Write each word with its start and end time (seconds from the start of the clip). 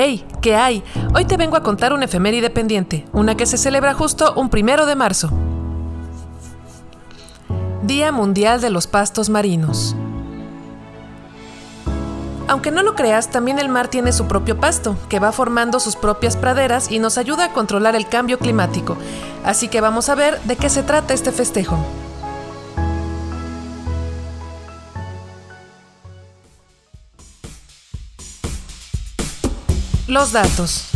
¡Hey! 0.00 0.24
¿Qué 0.40 0.54
hay? 0.54 0.84
Hoy 1.12 1.24
te 1.24 1.36
vengo 1.36 1.56
a 1.56 1.64
contar 1.64 1.92
una 1.92 2.04
efeméride 2.04 2.50
pendiente, 2.50 3.04
una 3.12 3.36
que 3.36 3.46
se 3.46 3.58
celebra 3.58 3.94
justo 3.94 4.32
un 4.36 4.48
primero 4.48 4.86
de 4.86 4.94
marzo. 4.94 5.28
Día 7.82 8.12
Mundial 8.12 8.60
de 8.60 8.70
los 8.70 8.86
Pastos 8.86 9.28
Marinos. 9.28 9.96
Aunque 12.46 12.70
no 12.70 12.84
lo 12.84 12.94
creas, 12.94 13.32
también 13.32 13.58
el 13.58 13.68
mar 13.68 13.88
tiene 13.88 14.12
su 14.12 14.28
propio 14.28 14.60
pasto, 14.60 14.96
que 15.08 15.18
va 15.18 15.32
formando 15.32 15.80
sus 15.80 15.96
propias 15.96 16.36
praderas 16.36 16.92
y 16.92 17.00
nos 17.00 17.18
ayuda 17.18 17.46
a 17.46 17.52
controlar 17.52 17.96
el 17.96 18.06
cambio 18.06 18.38
climático. 18.38 18.96
Así 19.44 19.66
que 19.66 19.80
vamos 19.80 20.08
a 20.08 20.14
ver 20.14 20.40
de 20.42 20.54
qué 20.54 20.68
se 20.70 20.84
trata 20.84 21.12
este 21.12 21.32
festejo. 21.32 21.76
Los 30.08 30.32
datos. 30.32 30.88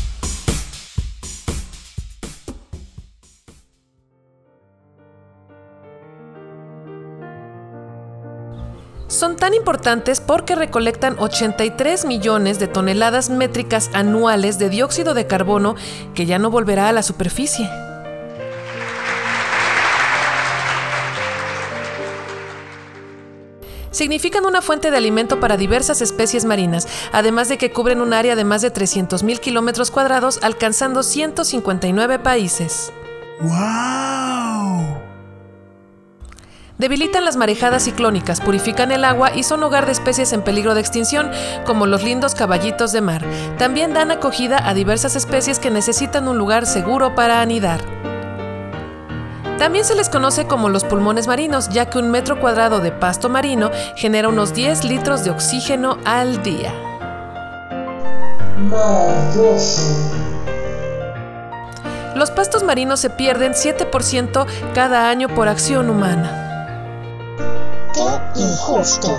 Son 9.08 9.36
tan 9.36 9.52
importantes 9.52 10.20
porque 10.20 10.54
recolectan 10.54 11.16
83 11.18 12.06
millones 12.06 12.58
de 12.58 12.68
toneladas 12.68 13.28
métricas 13.28 13.90
anuales 13.92 14.58
de 14.58 14.70
dióxido 14.70 15.12
de 15.12 15.26
carbono 15.26 15.74
que 16.14 16.24
ya 16.24 16.38
no 16.38 16.50
volverá 16.50 16.88
a 16.88 16.92
la 16.92 17.02
superficie. 17.02 17.68
Significan 23.92 24.44
una 24.44 24.60
fuente 24.60 24.90
de 24.90 24.96
alimento 24.96 25.38
para 25.38 25.56
diversas 25.56 26.02
especies 26.02 26.44
marinas, 26.44 26.88
además 27.12 27.48
de 27.48 27.58
que 27.58 27.70
cubren 27.70 28.00
un 28.00 28.12
área 28.12 28.34
de 28.34 28.44
más 28.44 28.62
de 28.62 28.72
300.000 28.72 29.38
kilómetros 29.38 29.92
cuadrados, 29.92 30.40
alcanzando 30.42 31.04
159 31.04 32.18
países. 32.18 32.92
¡Wow! 33.40 35.02
Debilitan 36.78 37.24
las 37.24 37.36
marejadas 37.36 37.84
ciclónicas, 37.84 38.40
purifican 38.40 38.90
el 38.90 39.04
agua 39.04 39.32
y 39.36 39.44
son 39.44 39.62
hogar 39.62 39.86
de 39.86 39.92
especies 39.92 40.32
en 40.32 40.42
peligro 40.42 40.74
de 40.74 40.80
extinción, 40.80 41.30
como 41.64 41.86
los 41.86 42.02
lindos 42.02 42.34
caballitos 42.34 42.90
de 42.90 43.00
mar. 43.00 43.24
También 43.56 43.94
dan 43.94 44.10
acogida 44.10 44.68
a 44.68 44.74
diversas 44.74 45.14
especies 45.14 45.60
que 45.60 45.70
necesitan 45.70 46.26
un 46.26 46.38
lugar 46.38 46.66
seguro 46.66 47.14
para 47.14 47.40
anidar. 47.40 48.01
También 49.62 49.84
se 49.84 49.94
les 49.94 50.08
conoce 50.08 50.48
como 50.48 50.70
los 50.70 50.82
pulmones 50.82 51.28
marinos, 51.28 51.68
ya 51.68 51.88
que 51.88 52.00
un 52.00 52.10
metro 52.10 52.40
cuadrado 52.40 52.80
de 52.80 52.90
pasto 52.90 53.28
marino 53.28 53.70
genera 53.94 54.28
unos 54.28 54.52
10 54.54 54.82
litros 54.82 55.22
de 55.22 55.30
oxígeno 55.30 55.98
al 56.04 56.42
día. 56.42 56.74
Los 62.16 62.32
pastos 62.32 62.64
marinos 62.64 62.98
se 62.98 63.08
pierden 63.08 63.52
7% 63.52 64.46
cada 64.74 65.08
año 65.08 65.28
por 65.28 65.46
acción 65.46 65.90
humana. 65.90 67.36
¡Qué 67.94 68.40
injusto! 68.40 69.16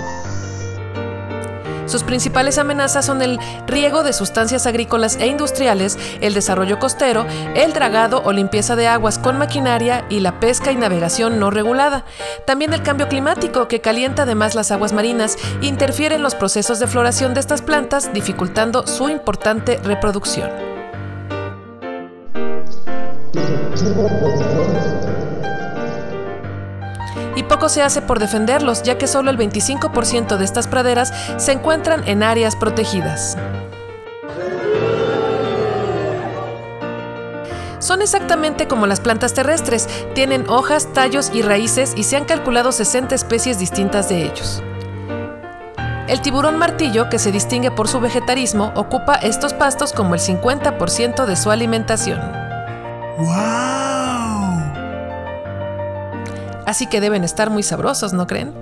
Sus 1.86 2.02
principales 2.02 2.58
amenazas 2.58 3.04
son 3.04 3.22
el 3.22 3.38
riego 3.66 4.02
de 4.02 4.12
sustancias 4.12 4.66
agrícolas 4.66 5.16
e 5.16 5.26
industriales, 5.26 5.98
el 6.20 6.34
desarrollo 6.34 6.78
costero, 6.78 7.26
el 7.54 7.72
dragado 7.72 8.22
o 8.24 8.32
limpieza 8.32 8.76
de 8.76 8.88
aguas 8.88 9.18
con 9.18 9.38
maquinaria 9.38 10.04
y 10.08 10.20
la 10.20 10.40
pesca 10.40 10.72
y 10.72 10.76
navegación 10.76 11.38
no 11.38 11.50
regulada. 11.50 12.04
También 12.46 12.72
el 12.72 12.82
cambio 12.82 13.08
climático, 13.08 13.68
que 13.68 13.80
calienta 13.80 14.22
además 14.22 14.54
las 14.54 14.70
aguas 14.70 14.92
marinas, 14.92 15.36
interfiere 15.60 16.14
en 16.14 16.22
los 16.22 16.34
procesos 16.34 16.78
de 16.78 16.86
floración 16.86 17.34
de 17.34 17.40
estas 17.40 17.62
plantas, 17.62 18.12
dificultando 18.12 18.86
su 18.86 19.08
importante 19.08 19.78
reproducción 19.82 20.50
poco 27.44 27.68
se 27.68 27.82
hace 27.82 28.02
por 28.02 28.18
defenderlos, 28.18 28.82
ya 28.82 28.98
que 28.98 29.06
solo 29.06 29.30
el 29.30 29.38
25% 29.38 30.36
de 30.36 30.44
estas 30.44 30.68
praderas 30.68 31.12
se 31.36 31.52
encuentran 31.52 32.06
en 32.06 32.22
áreas 32.22 32.56
protegidas. 32.56 33.36
Son 37.84 38.00
exactamente 38.00 38.66
como 38.66 38.86
las 38.86 39.00
plantas 39.00 39.34
terrestres, 39.34 39.88
tienen 40.14 40.48
hojas, 40.48 40.88
tallos 40.94 41.30
y 41.34 41.42
raíces 41.42 41.92
y 41.94 42.04
se 42.04 42.16
han 42.16 42.24
calculado 42.24 42.72
60 42.72 43.14
especies 43.14 43.58
distintas 43.58 44.08
de 44.08 44.22
ellos. 44.22 44.62
El 46.08 46.22
tiburón 46.22 46.58
martillo, 46.58 47.10
que 47.10 47.18
se 47.18 47.32
distingue 47.32 47.70
por 47.70 47.88
su 47.88 48.00
vegetarismo, 48.00 48.72
ocupa 48.74 49.16
estos 49.16 49.52
pastos 49.52 49.92
como 49.92 50.14
el 50.14 50.20
50% 50.20 51.26
de 51.26 51.36
su 51.36 51.50
alimentación. 51.50 52.20
Así 56.66 56.86
que 56.86 57.00
deben 57.00 57.24
estar 57.24 57.50
muy 57.50 57.62
sabrosos, 57.62 58.12
¿no 58.12 58.26
creen? 58.26 58.54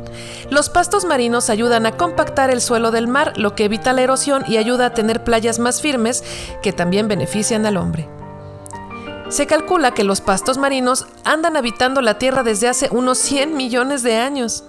Los 0.51 0.71
pastos 0.71 1.05
marinos 1.05 1.51
ayudan 1.51 1.87
a 1.87 1.97
compactar 1.97 2.51
el 2.51 2.61
suelo 2.61 2.91
del 2.91 3.09
mar, 3.09 3.33
lo 3.37 3.55
que 3.55 3.65
evita 3.65 3.93
la 3.93 4.03
erosión 4.03 4.45
y 4.47 4.57
ayuda 4.57 4.87
a 4.87 4.95
tener 4.95 5.25
playas 5.25 5.59
más 5.59 5.81
firmes 5.81 6.25
que 6.63 6.73
también 6.73 7.09
benefician 7.09 7.67
al 7.67 7.77
hombre. 7.77 8.09
Se 9.29 9.47
calcula 9.47 9.95
que 9.95 10.05
los 10.05 10.21
pastos 10.21 10.59
marinos 10.59 11.07
andan 11.25 11.57
habitando 11.57 12.03
la 12.03 12.19
Tierra 12.19 12.43
desde 12.43 12.69
hace 12.69 12.89
unos 12.91 13.17
100 13.17 13.57
millones 13.57 14.03
de 14.03 14.17
años. 14.17 14.65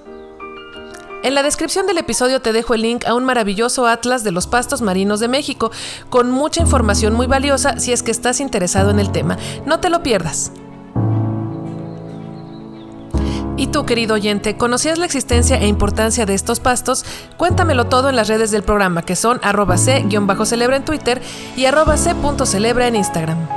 En 1.22 1.36
la 1.36 1.44
descripción 1.44 1.86
del 1.86 1.98
episodio 1.98 2.42
te 2.42 2.54
dejo 2.54 2.74
el 2.74 2.82
link 2.82 3.06
a 3.06 3.14
un 3.14 3.26
maravilloso 3.26 3.88
atlas 3.88 4.24
de 4.24 4.32
los 4.32 4.48
pastos 4.48 4.82
marinos 4.82 5.20
de 5.20 5.28
México, 5.28 5.72
con 6.10 6.32
mucha 6.32 6.62
información 6.62 7.14
muy 7.14 7.28
valiosa 7.28 7.78
si 7.80 7.92
es 7.92 8.04
que 8.04 8.12
estás 8.12 8.40
interesado 8.40 8.90
en 8.90 9.00
el 9.00 9.12
tema. 9.12 9.38
No 9.66 9.80
te 9.80 9.90
lo 9.90 10.04
pierdas. 10.04 10.52
¿Y 13.64 13.68
tú, 13.68 13.86
querido 13.86 14.16
oyente, 14.16 14.58
conocías 14.58 14.98
la 14.98 15.06
existencia 15.06 15.56
e 15.56 15.68
importancia 15.68 16.26
de 16.26 16.34
estos 16.34 16.60
pastos? 16.60 17.06
Cuéntamelo 17.38 17.86
todo 17.86 18.10
en 18.10 18.18
las 18.18 18.28
redes 18.28 18.52
del 18.52 18.62
programa, 18.62 19.04
que 19.04 19.16
son 19.16 19.40
arroba 19.42 19.78
c-celebra 19.78 20.76
en 20.76 20.84
Twitter 20.84 21.22
y 21.56 21.64
arroba 21.64 21.96
c.celebra 21.96 22.88
en 22.88 22.98
Instagram. 22.98 23.48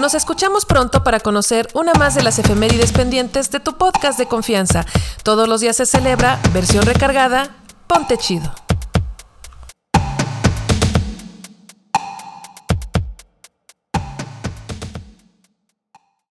Nos 0.00 0.14
escuchamos 0.14 0.66
pronto 0.66 1.04
para 1.04 1.20
conocer 1.20 1.68
una 1.74 1.92
más 1.94 2.16
de 2.16 2.24
las 2.24 2.40
efemérides 2.40 2.90
pendientes 2.90 3.52
de 3.52 3.60
tu 3.60 3.78
podcast 3.78 4.18
de 4.18 4.26
confianza. 4.26 4.84
Todos 5.22 5.46
los 5.46 5.60
días 5.60 5.76
se 5.76 5.86
celebra, 5.86 6.40
versión 6.52 6.84
recargada, 6.84 7.54
ponte 7.86 8.18
chido. 8.18 8.65